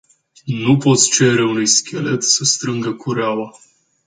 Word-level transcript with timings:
Nu 0.61 0.77
poți 0.77 1.09
cere 1.11 1.45
unui 1.45 1.65
schelet 1.65 2.23
să 2.23 2.43
strângă 2.43 2.91
cureaua. 2.93 3.51